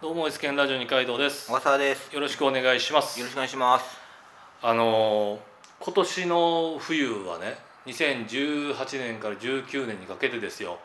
[0.00, 2.14] どうも S ケンラジオ二階堂です小笠原です。
[2.14, 3.84] よろしくお願いしますよろしくお願いします。
[4.62, 5.38] あのー
[5.80, 10.78] 今年の冬はね2018年から19年にかけてですよ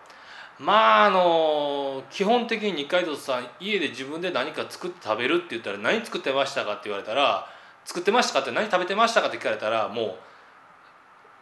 [0.57, 7.47] まああのー基本的に二階堂さん家で自分で何か作って食べるって言ったら何作ってましたかって言われたら
[7.85, 10.15] 作ってましたかって何食べてましたかって聞かれたらもう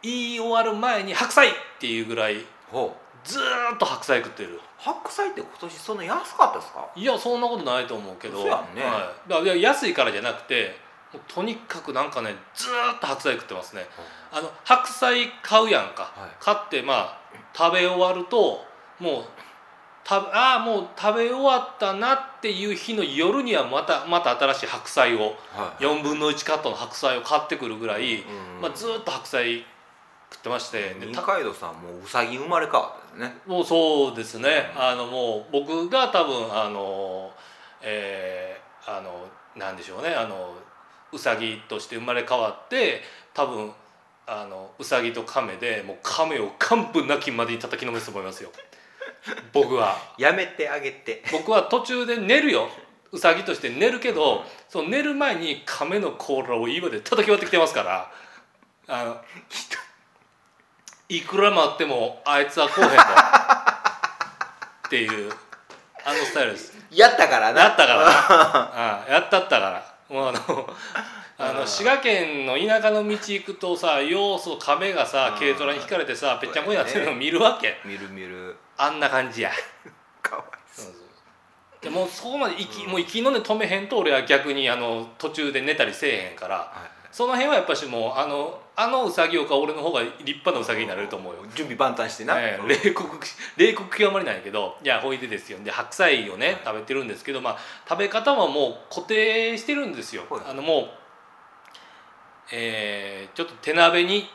[0.04, 3.01] 言い終わる前に白菜っていうぐらいほう。
[3.24, 4.60] ずーっと白菜食ってる。
[4.78, 6.88] 白菜って今年そんな安かったですか？
[6.96, 8.42] いやそんなことないと思うけど。
[8.42, 8.84] そうやんね。
[8.84, 10.76] はい、だから安いからじゃなくて
[11.14, 13.86] もうとにかくなんかねずーっと白菜食ってますね。
[14.31, 16.30] あの白菜買うやんか、はい。
[16.40, 17.18] 買ってまあ
[17.54, 18.66] 食べ終わると
[19.00, 19.26] もう
[20.03, 25.84] たああもう食べ終わったなっていう日の夜にはまたまた新しい白菜をはい。
[25.84, 29.64] 4分の1カットの白菜を買ってくるぐらい、うんまあ、ずーっと白菜
[30.31, 30.95] 食ってまして。
[30.95, 33.34] で二た階堂さんもううさぎ生まれ変わね。
[33.46, 34.82] もうそうですね、うん。
[34.82, 37.32] あのもう僕が多分あの
[37.82, 38.62] えー
[38.98, 40.10] あのなんでしょうね。
[40.10, 40.56] あの
[41.12, 43.02] うさぎとして生まれ変わって
[43.34, 43.72] 多分
[44.26, 48.52] あのうさぎと亀でもう亀を完膚なきまでに叩きのめすと思いますよ。
[49.53, 49.98] 僕は。
[50.18, 51.23] やめてあげて。
[51.31, 52.70] 僕は途中で寝るよ。
[53.12, 58.12] うさぎとして寝るけど、その寝る前に亀の甲羅を岩で叩き割ってきてますから。
[58.88, 59.22] あの
[61.12, 62.95] いくら待ってもあいつはこうへんと。
[64.88, 65.30] っていう
[66.06, 66.73] あのスタイルです。
[66.90, 67.64] やったからな。
[67.64, 68.08] やったから。
[68.08, 69.84] ああやったったから。
[70.08, 70.76] もうあの
[71.38, 77.81] あの滋賀県の田舎の道行くとさようそう亀がさうん軽トラに引かれてさぺっちゃんこになってるの見るわけ。
[77.84, 78.56] 見る見る。
[78.78, 79.52] あんな感じや。
[80.22, 80.94] かわいそう。
[81.81, 86.56] でもうそこまで息、もう息の根止めへんと俺は逆にあの途中で寝たりせえへんから。
[86.56, 91.40] はその辺はやっぱしもうあのあのウサギよか俺の方が立派なウサギになれると思うよ。
[91.53, 92.40] 準備万端してな。
[92.40, 92.68] ええ。
[92.86, 93.09] 冷酷。
[93.58, 94.78] 冷酷極まりないけど。
[94.84, 95.59] いやほいでですよ。
[95.59, 96.62] で白菜をね、はい。
[96.66, 100.23] 食べてるんですけど、まあ、食べ方はもう固定してるんですよ。
[100.30, 100.42] はい。
[100.50, 100.90] あのもう、
[102.53, 104.30] えーちょっと手鍋に、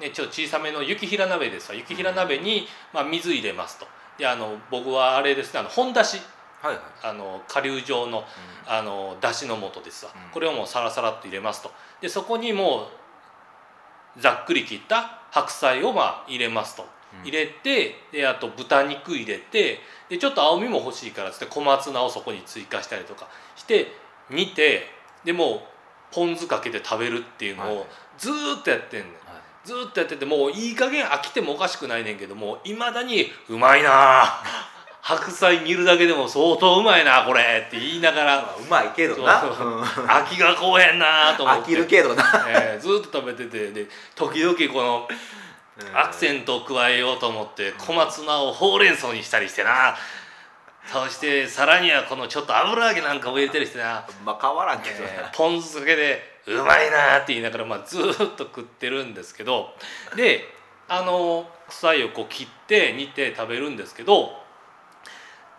[0.00, 1.76] ね、ちょっと小さめの雪平鍋ですわ。
[1.76, 3.86] 雪平鍋に、まあ、水入れますと。
[4.18, 6.20] であの僕はあれですねあの本だし
[6.62, 6.82] はいはい。
[7.02, 8.24] あの顆粒状の
[8.66, 10.30] あのだしの素ですわ、うん。
[10.30, 11.70] これをもうサラサラっと入れますと。
[12.00, 12.88] でそこにも
[14.16, 16.86] うざっくり切った白菜をまあ入れますと、
[17.18, 17.28] うん。
[17.28, 23.88] 入れてであと豚肉入れてでちょっと青みも欲しいからっつって小松菜をそこに追加したりとかして
[24.30, 24.86] 煮て
[25.24, 25.60] でもう
[26.14, 27.76] ポン酢かけて食べるっていうのはい。
[27.76, 27.86] を
[28.18, 29.12] ずーっとやってんねん。
[29.12, 29.22] はい。
[29.64, 34.42] ずーっとやっててもういい加減飽きてもおかしくないねんけどもいまだに「うまいなあ
[35.04, 39.40] 白菜煮るだけでも相当うまいなこれ」って言いながらまあうまいけどな。
[39.40, 42.24] 飽きがこうへんなと思って飽きるけどな。
[42.48, 45.08] えーずーっと食べててで時々この
[45.92, 49.96] アクンセントを加えようと思って小松菜をほうれん草にしたりしてな
[50.86, 54.12] そしてさらにはこのちょっと油揚げなんかも入れたりしてな、ト。
[54.24, 55.10] まあ変わらんけどな。
[55.10, 59.74] えーポン酢かけで「うまいな」って言いながら、まあ、ずーっと食ってるんですけど
[60.14, 60.48] で
[60.88, 64.41] あの白菜をこう切って煮て食べるんですけど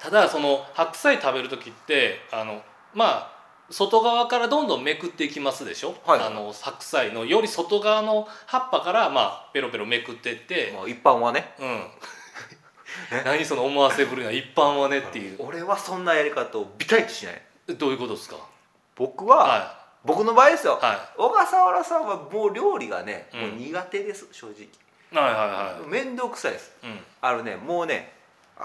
[0.03, 2.61] ただその白菜食べる時ってあの
[2.93, 3.33] まあ
[3.69, 11.55] 外側からどんどんめくっていきますでしょ、はいあの白菜のより外側の葉っぱからまあペロペロめくってって、まあ一般はね。
[11.57, 11.87] うん。
[13.25, 15.37] 何その思わせぶりな一般はねっていう。
[15.39, 17.41] 俺はそんなやり方をビタイとしない。
[17.69, 18.35] どういうことですか？
[18.95, 20.77] 僕は、は僕の場合ですよ。
[20.81, 20.85] い。
[20.85, 23.39] は小笠原さんはもう料理がね、うん。
[23.41, 24.63] もう苦手です正直。
[24.63, 25.87] いはいはいはい。
[25.87, 26.75] 面倒くさいです。
[26.83, 26.99] うん。
[27.21, 28.13] あのねもうね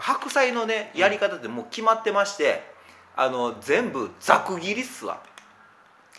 [0.01, 2.63] 白菜のねやり方ってもう決まってまして、
[3.17, 5.21] あの全部ざく切りっすわ。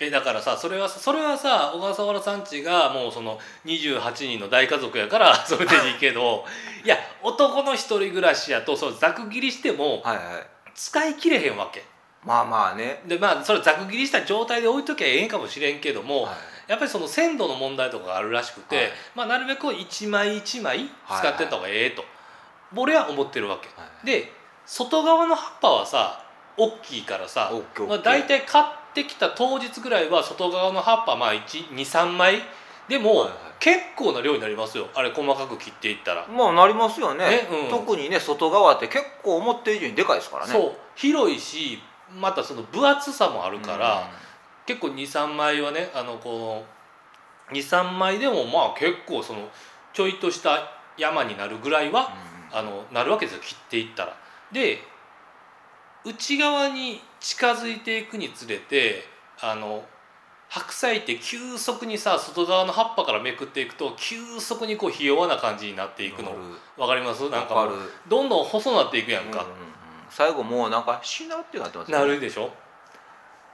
[0.02, 6.46] えだからさそれはさそれはさ小笠原さんちがもうその28人の大家族やから それでいいけど
[6.86, 10.26] いや男の一人暮らしやとそのざく切りしてもはいはい。
[10.74, 11.84] 使い切れへんわけ。
[12.24, 16.72] まあまあね、でまあそれざく切りした状態で置いときゃええんかもしれんけども、はい。
[16.72, 18.92] やっぱりその鮮度の問題とかがあるらしくて、はい。
[19.16, 22.06] まあ、なるべく一枚一枚使ってった方がええと、
[22.76, 23.68] 俺は思ってるわけ。
[23.80, 24.32] はいで
[24.66, 26.24] 外側の葉っぱはさ
[26.56, 27.52] 大きいからさ
[27.88, 32.42] まあ、大体買ってきた当日ぐらいは外側の葉っぱまあ23枚？
[32.88, 33.38] でも、はいはい。
[33.60, 34.88] 結構な量になりますよ。
[34.94, 37.26] あれ細かく切っていったら、まあなりますよね。
[37.26, 37.70] ねうん。
[37.70, 40.54] 特にね外側って結構思ってる以上にでかいですからね。
[40.54, 40.72] そう。
[40.96, 41.80] 広いし
[42.20, 44.10] またその分厚さもあるから、
[44.66, 46.64] 結構23枚はねあのこ
[47.50, 49.50] の23枚でもまあ結構その
[49.94, 50.60] ちょいとした
[50.98, 54.16] 山になるぐらいは、うんあのなるわけですよ切っていったら。
[54.52, 54.80] で
[56.06, 59.04] 内側に近づいていくにつれて
[59.42, 59.84] あの
[60.48, 66.32] 白菜って急速にさ外側の葉っぱからめくっていくと急速にこうひ弱な感じになっていくの。
[66.32, 66.42] なる。
[66.78, 67.30] わかります？
[67.30, 67.70] なんか
[68.08, 69.56] どんどん細なっていくやんか、うんうんうん。
[70.10, 72.52] 最後もうなんかしなってなってますよなるでしょ？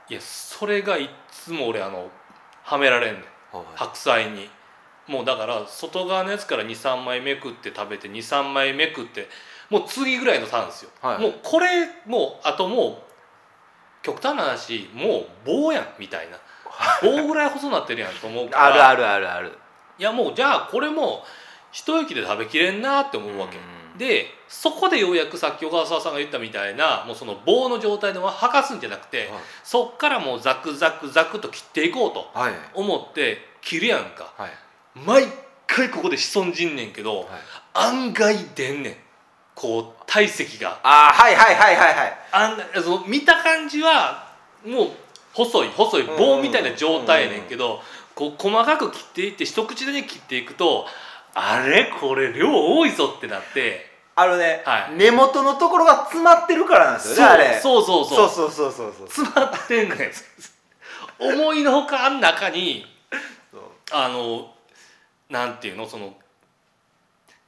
[0.08, 2.08] いやそれがいっつも俺あの
[2.62, 3.22] はめられんねん。
[3.56, 3.66] はい。
[3.74, 4.48] 白菜に
[5.06, 9.28] もうだから外側のやつから23枚めくって食べて23枚めくって
[9.70, 11.18] もう次ぐらいのターンですよ、はい。
[11.20, 12.96] もうこれもうあともう
[14.02, 16.38] 極端な話もう棒やんみたいな。
[17.02, 19.58] 棒ぐらい細なってるやんと思うからあるあるあるある。
[19.98, 21.24] いやもうじゃあこれも
[21.72, 23.60] 一息で食べきれんなって思うわけ、う
[23.94, 23.98] ん。
[23.98, 29.30] でそこでようやくさっき小川沢さんが言ったみたいなもうその棒の状態で剥がすんじゃなくて
[29.64, 32.52] そっからもうザクザクザクと切っていこうとはい。
[32.74, 34.32] 思って切るやんか。
[34.36, 34.50] はい
[35.04, 35.26] 毎
[35.66, 37.26] 回ここで潜んじんねんけど、はい、
[37.74, 38.96] 案外出んねん。
[39.54, 40.80] こう体積が。
[40.82, 42.18] ああはいはいはいはいはい。
[42.32, 44.32] あんその見た感じは
[44.64, 44.90] もう
[45.32, 47.80] 細い細い棒みたいな状態やねんけど、
[48.14, 50.86] こう細かく切っていって一口だけ切っていくと
[51.34, 53.96] あれこれ量多いぞってなって。
[54.18, 57.60] あのね、はい、根元のところが詰まってるからなんですよねあれ。
[57.60, 58.30] そうそうそう。
[58.30, 60.12] そうそうそうそう詰まってんねん。
[61.18, 62.86] 思いのほかあん中に
[63.92, 64.55] あの
[65.30, 65.86] なんていうの？
[65.86, 66.14] その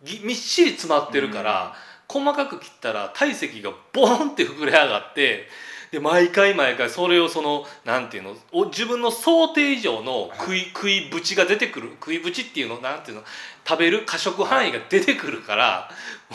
[0.05, 1.75] ぎみっしり詰まってるから、
[2.09, 5.47] 細かく切ったら体積がボーンって膨れ上がって
[5.91, 8.37] で毎回毎回それをそのなんていうの？
[8.53, 11.91] お自分の想定以上の食い,、食いぶちが出てくる。
[12.01, 12.81] 食いぶちっていうの？
[12.81, 13.25] なんていうの？
[13.67, 15.91] 食べる過食範囲が出てくるから、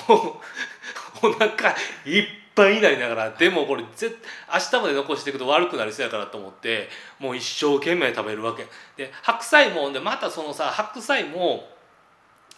[0.08, 0.42] も
[1.24, 1.72] うお腹
[2.06, 4.18] いっぱいになりながらでもこれ絶
[4.52, 6.90] 明日まで残していくと悪くなりそうやからと思って
[7.20, 8.68] もう一生懸命食べるわけ。
[8.96, 11.68] で白菜もでまたそのさ白菜も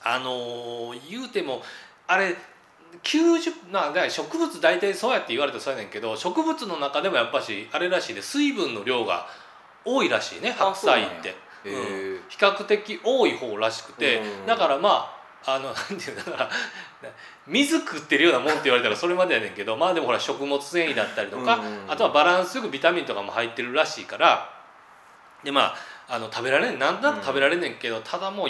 [0.03, 1.61] あのー言うても
[2.07, 2.35] あれ
[3.03, 9.27] 90なだ植物大体そうやって言われたらそうやねんけど植物の中でもやっぱしあれらしいで水分の量が
[9.83, 11.29] 多いらしいね白菜って。
[11.29, 11.33] へ
[11.71, 14.19] うんえ比較的多い方らしくて。
[14.19, 14.45] うん。
[14.45, 15.14] だからまあ
[15.47, 16.49] あのなんていうのだから
[17.47, 24.49] 水食ってるようなもんって言われたらそれまでやねんけどまあでもほら食物繊維だったりとかうんあとはバランスよくビタミンとかも入ってるらしいから
[25.43, 25.75] でまあ
[26.07, 28.47] あの食べられんなんとなく食べられんねんけどただもう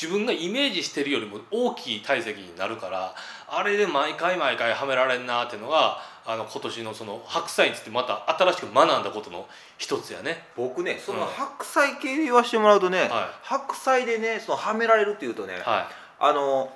[0.00, 3.14] 自分がイメージしてるよりも大きい体積になるから
[3.48, 10.44] あれで毎回毎回はめられんなっていうのがあの今年のその白菜についてまた新しく学んだことの一つやね。
[10.56, 11.26] 僕ねそのうん。
[11.26, 15.88] 白菜系で言わせてもらうとね、は白菜でねそのはめられるっていうとね、は
[16.22, 16.72] あの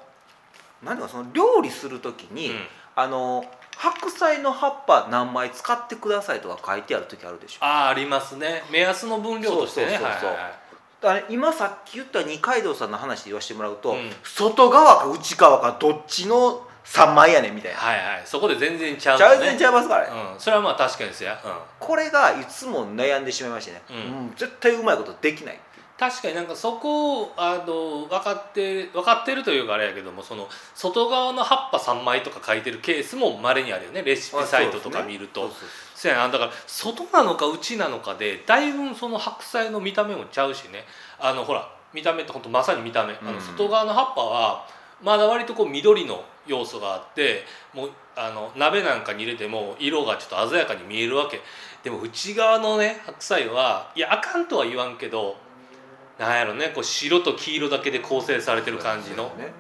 [0.82, 2.56] 何だろうその料理する時い、に、うん。
[2.96, 3.44] あの
[3.76, 7.64] 白菜の葉っぱ何枚使ってくださいとか書いてある時あるでしょ。
[7.64, 8.62] ああありますね。
[8.72, 9.93] 目安の分量としてね。
[9.93, 10.31] そうそうそうそう。
[10.31, 10.52] はいはいはい。
[11.00, 14.10] だからね今さっき言った二階堂さんの話で言わせてもらうと、うん。
[14.25, 19.50] 外側か内側かどっちの3枚やねんみたいな、はいはいそこで全然ちゃうちゃうのね。
[19.50, 23.96] 全然ちゃいますからね、うん、それはまあ確かにですよ、うん、これがいつも悩んでしまいましてね、うん。
[23.96, 23.98] う
[24.31, 25.60] ん絶対うまいことできない
[25.98, 34.02] 確かになんかそこをあの分かって分かってるというかあれやけどもその外側の葉っぱ3枚とか書いてるケースもまれにあるよね。
[34.02, 35.43] レシピサイトとか見ると。
[35.43, 36.28] そうそうそうやな。
[36.28, 40.84] だから外なのか内なのかでだいぶその白菜の見た目もちゃうしね。
[41.19, 43.34] あのほら見た目って本当まさに見た目、あうん。
[43.34, 44.66] の外側の葉っぱは
[45.02, 51.40] まだ割とこう緑の要素があってもうあの鍋なんかに入れても色がちょっと鮮やかに見えるわけ。
[51.82, 55.37] でも内側のね白菜はいやあかんとは言わんけど
[56.18, 59.52] なんやろねこう白と黄色だけで構成されてる感じのね、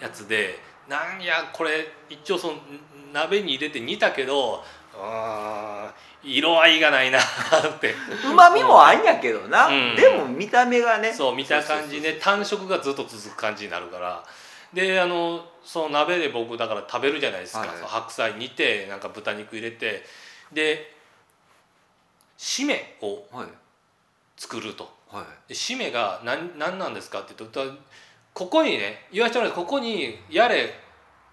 [0.00, 2.54] やつでなんやこれ一応その
[3.12, 4.64] 鍋に入れて煮たけど
[6.22, 7.22] 色合いがないなっ
[7.80, 7.94] て。
[8.28, 9.96] うまみもあんやけどな、うん。
[9.96, 11.12] でも見た目がね。
[11.12, 14.24] そう見た感じね単色がずっと続く感じになるから。
[14.72, 20.04] であのその鍋で僕だから食べるじゃないですか、はい白菜煮てなんか豚肉入れて。
[20.52, 20.92] で
[22.36, 23.46] 締めをはい
[24.38, 24.88] 作ると。
[25.10, 25.24] はい。
[25.48, 27.20] で締めが何何なんですか？
[27.20, 27.62] って言うと
[28.32, 30.72] ここにね言わせてもらうとここにやれ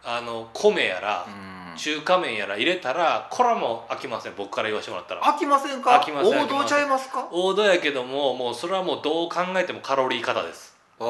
[0.03, 1.55] あの米やらうん。
[1.77, 4.33] 中華麺やら入れたらこれはもう飽きません。
[4.38, 5.21] 僕から言わせてもらったら。
[5.21, 5.89] 飽きませんか？
[5.89, 7.27] 飽きません王道ちゃいますか？
[7.33, 11.03] 王道やけどももうそれはもうどう考えてもカロリー過多です、あ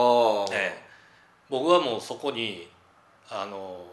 [0.49, 0.85] あ、ええ。
[1.51, 2.67] 僕はもうそこに
[3.29, 3.85] あの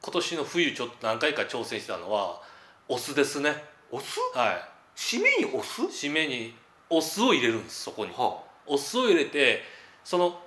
[0.00, 2.40] 今年の冬ちょっと何回か挑戦したのは
[2.88, 3.52] お酢ですね。
[3.90, 4.18] お酢？
[4.34, 4.56] はい。
[4.96, 5.82] 締めにお酢？
[5.82, 6.54] 締めに
[6.88, 8.12] お酢を入れるんですそこに。
[8.12, 9.62] はお酢を入れて
[10.04, 10.40] その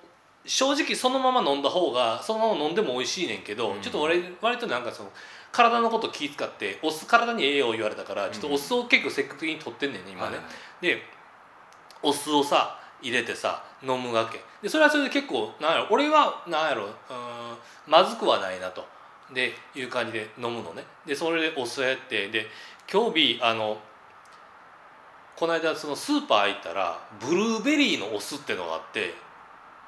[0.45, 3.81] 正直そのまま飲んだ方がそのまま飲んでも美味しいねんけど、うん。
[3.81, 5.11] ちょっと俺割となんかその
[5.51, 10.45] 体のこと気遣ってお酢体に栄養言われたからちょっとお酢を結構積極的に取ってんねんね今ね、はい
[10.81, 11.01] で
[12.01, 14.41] お酢をさ入れてさ飲むわけ。
[14.61, 18.85] でそれはそれで結構なんやろ俺はなんやろうーんまずくはないなと。
[19.33, 20.83] でいう感じで飲むのね。
[21.05, 22.47] でそれでお酢やってで
[22.91, 23.77] 今日日あの
[25.39, 29.13] この間そのスーパー行ったらブルーベリーのお酢ってのがあって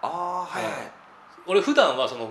[0.01, 0.73] ああはいはい、
[1.45, 2.29] 俺普段はその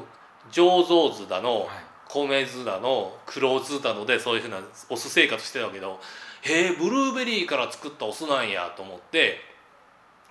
[0.51, 1.69] 醸造酢だのはい。
[2.13, 4.59] 米酢だの黒酢だのでそういうふうな
[4.89, 6.01] お酢生活してたけど
[6.43, 9.37] へえブルーベリーから作ったお酢なんやと思って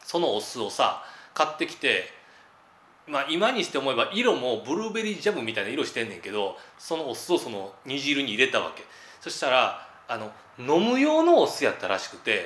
[0.04, 1.04] そのお酢をさ
[1.34, 2.12] 買ってきて
[3.08, 8.84] まあ今にして思えば色もブルーベリージャムみたいな色してんねんけどそのお酢をその煮汁に入れたわけ。
[9.22, 12.46] そしたらあの飲む用のお酢やったらしくて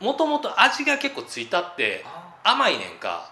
[0.00, 2.04] うんもともと味が結構ついたって
[2.42, 3.30] 甘いねんか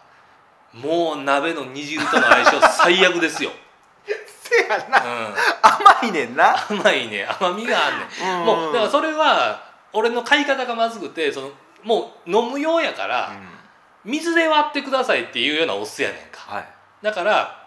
[0.72, 3.50] もう鍋の煮汁との相性最悪ですよ、
[4.42, 5.04] せやな。
[5.04, 6.56] うん、甘いねんな。
[6.70, 8.46] 甘いね甘みがあんねん。
[8.46, 9.62] もうだからそれは
[9.92, 11.50] 俺の買い方がまずくてその
[11.82, 14.12] もう飲む用やからうん。
[14.12, 16.54] 水で割ってくださいっていうようなお酢やねんか。
[16.54, 16.66] はい。
[17.02, 17.62] だから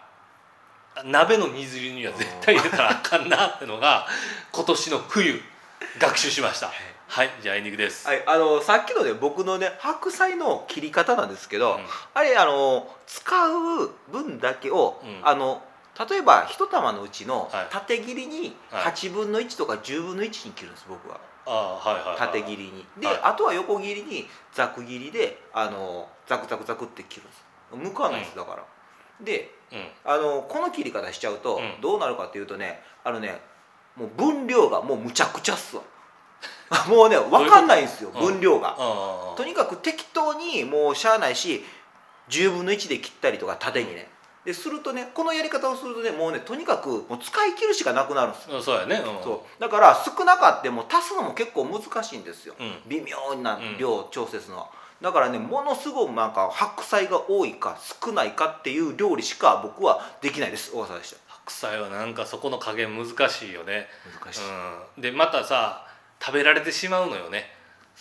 [1.04, 4.06] 鍋の煮汁には絶対入れたらあかんなってのが
[4.50, 5.40] 今年の冬
[5.98, 6.70] 学習しました。
[7.08, 7.30] はい。
[7.40, 11.80] じゃあエンディングです、はい、あのさっきのね僕のね白菜の切り方なんですけど、うん。
[12.14, 15.20] あれあの使う分だけを、うん。
[15.22, 15.62] あの
[16.08, 17.66] 例えば一玉のうちのはい。
[17.70, 18.92] 縦切りにはい。
[18.92, 21.20] 8分の1とか10分の1に切るんです僕は。
[21.46, 22.18] ああはいはいはい。
[22.18, 22.84] 縦切りに。
[23.00, 23.20] で、はい。
[23.22, 27.44] あとは横切りにざく切りであのザクザクザクって切るんです。
[27.72, 28.64] 向かないです、だから。
[29.20, 29.88] でうん。
[30.04, 31.80] あのこの切り方しちゃうと、うん。
[31.80, 33.40] どうなるかっていうとねあのね
[33.96, 35.82] もう分量がもうむちゃくちゃっすわ。
[36.88, 38.76] もうね分かんないんですよ分量が。
[39.36, 41.64] とにかく適当にもうしゃあないし
[42.28, 44.10] 10分の1で切ったりとか縦にね。
[44.44, 48.96] でするとねこのやり方をするとねもうねとにかくもう使い切るしかなくなるんですよ、うんそうやね。
[48.96, 49.22] うん。
[49.22, 49.60] そう。
[49.60, 52.82] だから少なかっても足すのも結構難しいんですよ、うん。
[52.86, 54.68] 微妙な量調節のは、
[55.02, 60.70] だからねものすごくなんか白菜が多いか少ないかっていう料理しか僕はできないです。
[60.74, 61.14] 大沢でし
[61.46, 63.86] 白菜はなんかそこの加減難しいよね、
[64.20, 64.40] た難しい、
[64.96, 65.86] うん、でまたさ
[66.20, 67.44] 食べられてしまうのよね。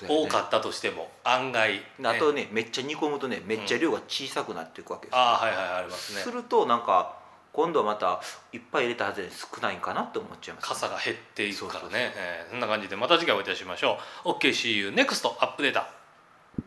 [0.01, 0.07] ね。
[0.09, 1.09] 多かったとしても。
[1.23, 6.21] 案外、ね、あとねめっちゃ煮込むとねめっちゃ量が小さくなっていくわけですよ、ああはいはいありますね。
[6.21, 7.19] するとなんか
[7.53, 8.19] 今度はまた
[8.51, 12.11] いっぱい入れたはずに少ないんかなって思っちゃいます、傘が減っていくからね。
[12.13, 14.29] そえーそんな感じでまた次回お会いいたしましょう。
[14.29, 15.89] OKCU NEXT アップデータ